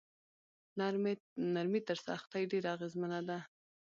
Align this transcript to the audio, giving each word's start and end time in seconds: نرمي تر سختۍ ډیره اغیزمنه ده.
نرمي 1.53 1.81
تر 1.87 1.97
سختۍ 2.05 2.43
ډیره 2.51 2.69
اغیزمنه 2.75 3.19
ده. 3.27 3.37